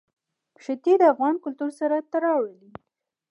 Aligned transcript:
ښتې 0.63 0.93
د 0.99 1.03
افغان 1.13 1.35
کلتور 1.43 1.69
سره 1.79 1.95
تړاو 2.11 2.41
لري. 2.51 2.69